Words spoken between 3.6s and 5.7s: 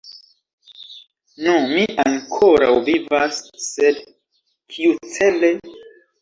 sed kiucele?